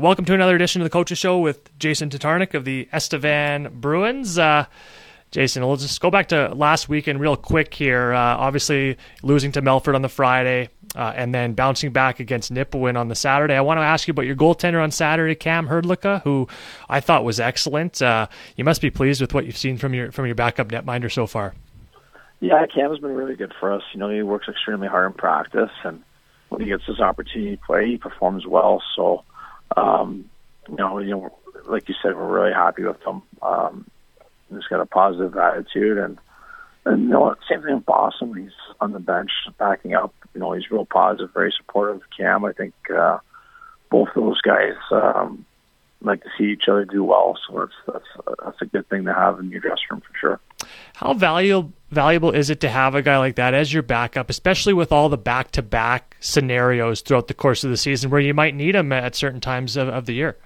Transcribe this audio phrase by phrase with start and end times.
[0.00, 4.38] Welcome to another edition of the Coaches Show with Jason Tatarnic of the Estevan Bruins.
[4.38, 4.64] Uh,
[5.30, 8.14] Jason, we'll just go back to last weekend real quick here.
[8.14, 12.98] Uh, obviously, losing to Melfort on the Friday uh, and then bouncing back against Nipawin
[12.98, 13.54] on the Saturday.
[13.54, 16.48] I want to ask you about your goaltender on Saturday, Cam Hrdlicka, who
[16.88, 18.00] I thought was excellent.
[18.00, 18.26] Uh,
[18.56, 21.26] you must be pleased with what you've seen from your from your backup netminder so
[21.26, 21.54] far.
[22.40, 23.82] Yeah, Cam's been really good for us.
[23.92, 26.02] You know, he works extremely hard in practice, and
[26.48, 28.82] when he gets his opportunity to play, he performs well.
[28.96, 29.24] So
[29.76, 30.28] um,
[30.68, 33.22] you know, you know, like you said, we're really happy with him.
[33.42, 33.90] Um,
[34.48, 36.18] he's got a positive attitude, and
[36.84, 38.34] and you know, same thing with Boston.
[38.34, 40.14] He's on the bench backing up.
[40.34, 42.44] You know, he's real positive, very supportive of Cam.
[42.44, 43.18] I think uh,
[43.90, 45.44] both those guys um,
[46.02, 47.38] like to see each other do well.
[47.46, 50.40] So that's that's that's a good thing to have in your dressing room for sure.
[50.94, 54.72] How valuable valuable is it to have a guy like that as your backup, especially
[54.72, 58.34] with all the back to back scenarios throughout the course of the season where you
[58.34, 60.36] might need him at certain times of, of the year?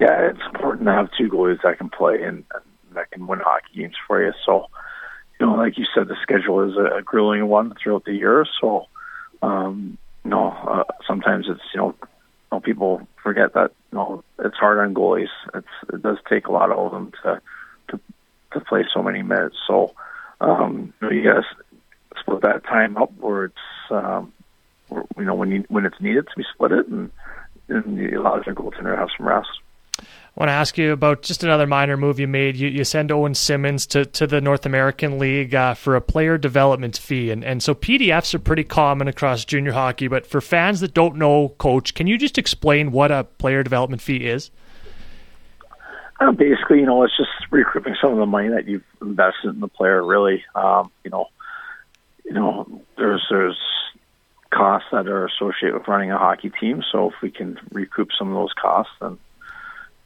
[0.00, 3.40] Yeah, it's important to have two goalies that can play and, and that can win
[3.40, 4.32] hockey games for you.
[4.44, 4.66] So,
[5.38, 8.44] you know, like you said, the schedule is a, a grueling one throughout the year.
[8.60, 8.86] So,
[9.42, 12.08] um, you know, uh, sometimes it's you know, you
[12.50, 14.24] know, people forget that you know
[14.82, 15.28] hard goalies.
[15.54, 17.40] It's it does take a lot of them to
[17.88, 18.00] to
[18.52, 19.56] to play so many minutes.
[19.66, 19.94] So,
[20.40, 21.44] um, you, know, you guys
[22.20, 23.54] split that time up where it's
[23.90, 24.32] um,
[24.88, 27.10] where, you know when you when it's needed to be split it, and
[27.68, 29.48] and allows your goaltender to have some rest.
[29.98, 32.56] I want to ask you about just another minor move you made.
[32.56, 36.38] You, you send Owen Simmons to, to the North American League uh, for a player
[36.38, 37.30] development fee.
[37.30, 40.08] And, and so PDFs are pretty common across junior hockey.
[40.08, 44.00] But for fans that don't know, Coach, can you just explain what a player development
[44.00, 44.50] fee is?
[46.22, 49.60] Uh, basically, you know, it's just recouping some of the money that you've invested in
[49.60, 50.04] the player.
[50.04, 51.26] Really, um, you know,
[52.24, 53.58] you know, there's there's
[54.50, 56.82] costs that are associated with running a hockey team.
[56.92, 59.18] So if we can recoup some of those costs, then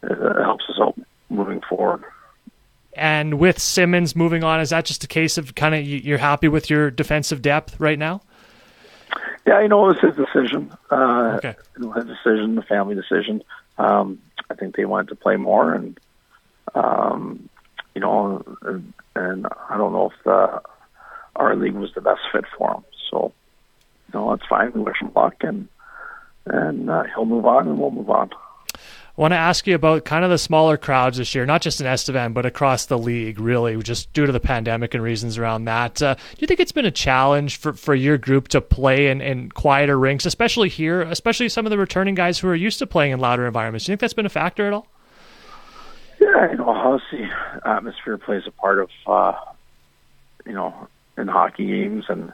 [0.05, 2.05] it helps us out moving forward.
[2.95, 6.49] And with Simmons moving on, is that just a case of kind of you're happy
[6.49, 8.23] with your defensive depth right now?
[9.47, 10.73] Yeah, you know, it was his decision.
[10.91, 11.57] Uh, okay.
[11.79, 13.43] You know, his decision, the family decision.
[13.77, 15.99] Um, I think they wanted to play more, and
[16.75, 17.49] um,
[17.95, 18.45] you know,
[19.15, 20.61] and, I don't know if the,
[21.37, 22.85] our league was the best fit for him.
[23.11, 23.33] So,
[24.09, 24.73] you know, that's fine.
[24.75, 25.69] We wish him luck, and
[26.45, 28.31] and uh, he'll move on, and we'll move on.
[28.75, 31.81] I want to ask you about kind of the smaller crowds this year, not just
[31.81, 35.65] in Estevan, but across the league, really, just due to the pandemic and reasons around
[35.65, 36.03] that.
[36.03, 39.23] Uh, do you think it's been a challenge for, for your group to play in,
[39.23, 42.87] in quieter rinks, especially here, especially some of the returning guys who are used to
[42.87, 43.87] playing in louder environments?
[43.87, 44.87] Do you think that's been a factor at all?
[46.27, 47.31] Yeah, you know, obviously,
[47.65, 49.35] atmosphere plays a part of, uh,
[50.45, 52.33] you know, in hockey games and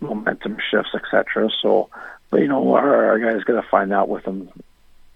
[0.00, 1.48] momentum shifts, etc.
[1.62, 1.88] So,
[2.30, 4.50] but you know, our, our guys got to find out with them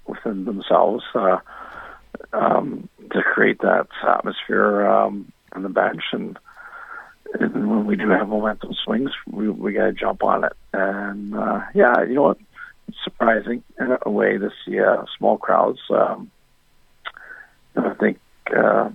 [0.06, 1.38] within themselves uh,
[2.32, 6.04] um, to create that atmosphere um, on the bench.
[6.12, 6.38] And,
[7.38, 10.52] and when we do have momentum swings, we, we got to jump on it.
[10.72, 12.38] And uh, yeah, you know what?
[12.88, 15.80] It's surprising in a way to see uh, small crowds.
[15.90, 16.30] Um,
[17.76, 18.18] I think,
[18.56, 18.90] uh,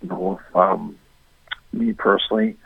[0.00, 0.98] you know, if, um,
[1.72, 2.56] me personally,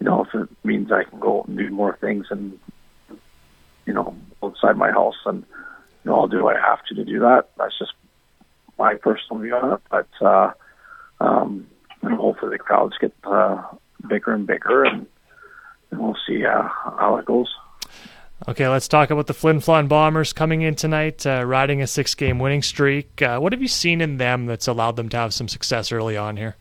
[0.00, 2.58] you know, if it means I can go and do more things and,
[3.86, 5.44] you know, outside my house and
[6.04, 7.50] you know, I'll do what I have to to do that.
[7.58, 7.92] That's just
[8.78, 9.80] my personal view on it.
[9.90, 10.52] But uh,
[11.20, 11.66] um,
[12.02, 13.62] and hopefully the crowds get uh,
[14.08, 15.06] bigger and bigger, and,
[15.90, 17.54] and we'll see uh, how it goes.
[18.48, 22.40] Okay, let's talk about the Flin Flon Bombers coming in tonight, uh, riding a six-game
[22.40, 23.22] winning streak.
[23.22, 26.16] Uh, what have you seen in them that's allowed them to have some success early
[26.16, 26.56] on here?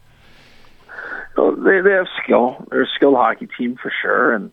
[1.35, 2.67] Well, they they have skill.
[2.69, 4.51] They're a skilled hockey team for sure, and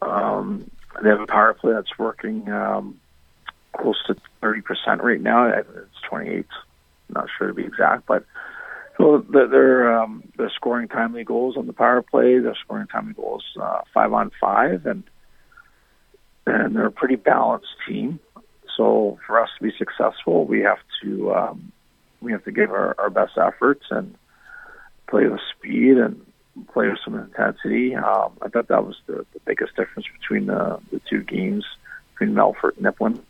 [0.00, 0.68] um,
[1.00, 2.50] they have a power play that's working.
[2.50, 2.98] Um,
[3.76, 5.46] close to 30% right now.
[5.46, 6.46] It's 28.
[7.08, 8.24] not sure to be exact, but
[8.98, 12.38] so they're um, they're scoring timely goals on the power play.
[12.40, 15.04] They're scoring timely goals uh, five on five, and
[16.46, 18.18] and they're a pretty balanced team.
[18.76, 21.72] So for us to be successful, we have to um,
[22.20, 24.14] we have to give our, our best efforts and
[25.08, 26.24] play with speed and
[26.72, 27.94] play with some intensity.
[27.94, 31.64] Um, I thought that was the, the biggest difference between the, the two games
[32.12, 33.20] between Melfort and Nipawin.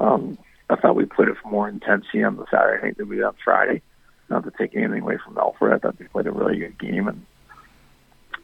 [0.00, 0.38] Um,
[0.70, 3.24] I thought we played it for more intensity on the Saturday night than we did
[3.24, 3.82] on Friday.
[4.28, 7.08] Not to take anything away from Alfred, I thought they played a really good game,
[7.08, 7.24] and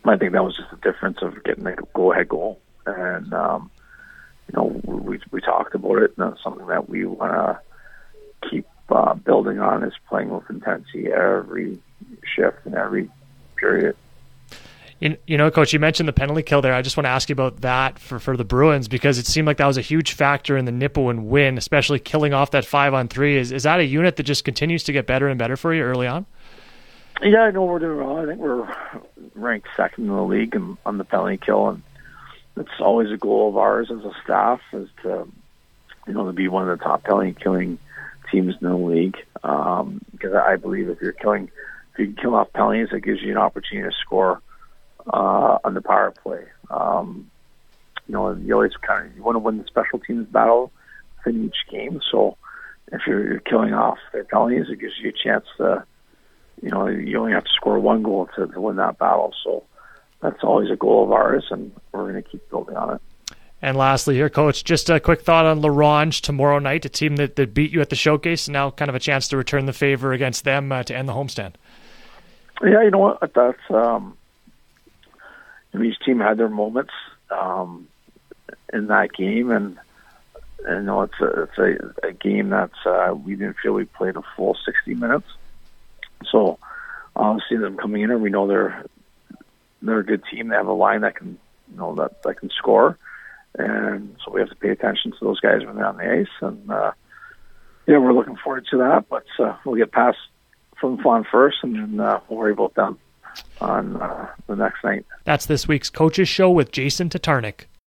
[0.07, 2.61] I think that was just the difference of getting a go-ahead goal.
[2.87, 3.71] And um,
[4.49, 8.67] you know, we we talked about it, and that's something that we want to keep
[8.91, 11.79] uh, building on is playing with intensity every
[12.37, 13.11] shift and every
[13.57, 13.97] period
[15.01, 16.75] You, you know, coach, you mentioned the penalty kill there.
[16.75, 19.47] I just want to ask you about that for, for the Bruins because it seemed
[19.47, 22.95] like that was a huge factor in the Nipawin win, especially killing off that five
[22.95, 23.37] on three.
[23.37, 25.83] Is is that a unit that just continues to get better and better for you
[25.83, 26.27] early on?
[27.23, 28.19] Yeah, I know we're doing well.
[28.19, 28.69] I think we're
[29.35, 31.83] ranked second in the league on the penalty kill, and
[32.57, 35.29] it's always a goal of ours as a staff is to
[36.07, 37.79] you know to be one of the top penalty killing
[38.31, 39.17] teams in the league.
[39.43, 41.51] Um, because I believe if you're killing,
[41.93, 44.41] if you can kill off penalties, it gives you an opportunity to score
[45.13, 46.45] uh, on the power play.
[46.71, 47.31] Um,
[48.07, 50.73] you know, you always kind of you want to win the special teams battle
[51.27, 52.01] in each game.
[52.11, 52.37] So
[52.93, 55.85] if you're, you're killing off their penalties, it gives you a chance to,
[56.63, 59.33] you know, you only have to score one goal to, to win that battle.
[59.43, 59.65] So
[60.25, 63.37] that's always a goal of ours, and we're going to keep building on it.
[63.61, 67.17] And lastly, here, coach, just a quick thought on La Ronge tomorrow night, a team
[67.17, 69.67] that, that beat you at the showcase, and now kind of a chance to return
[69.67, 71.55] the favor against them uh, to end the homestand.
[72.63, 73.21] Yeah, you know what?
[73.35, 74.17] That's um,
[75.83, 76.93] each team had their moments
[77.31, 77.87] um,
[78.73, 79.79] in that game, and
[80.67, 83.85] and you know it's a it's a, a game that's uh, we didn't feel we
[83.85, 85.27] played a full sixty minutes.
[86.31, 86.59] So
[87.15, 88.87] obviously them coming in, and we know they're
[89.87, 90.49] they're a good team.
[90.49, 91.39] They have a line that can
[91.71, 92.99] you know that that can score,
[93.59, 96.27] and so we have to pay attention to those guys when they're on the ice.
[96.41, 96.93] And uh,
[97.87, 99.07] yeah, we're looking forward to that.
[99.09, 100.19] But uh, we'll get past
[100.81, 102.99] Flin Flon first, and then uh, we'll worry about them
[103.61, 105.05] on uh, the next night.
[105.25, 107.69] That's this week's Coaches Show with Jason Tatarnic.